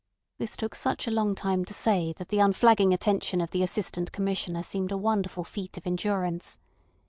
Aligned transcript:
This 0.39 0.57
took 0.57 0.73
such 0.73 1.07
a 1.07 1.11
long 1.11 1.35
time 1.35 1.63
to 1.63 1.75
say 1.75 2.11
that 2.17 2.29
the 2.29 2.39
unflagging 2.39 2.91
attention 2.91 3.39
of 3.39 3.51
the 3.51 3.61
Assistant 3.61 4.11
Commissioner 4.11 4.63
seemed 4.63 4.91
a 4.91 4.97
wonderful 4.97 5.43
feat 5.43 5.77
of 5.77 5.85
endurance. 5.85 6.57